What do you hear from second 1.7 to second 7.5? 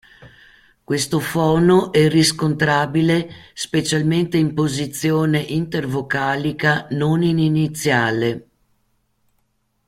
è riscontrabile specialmente in posizione intervocalica non in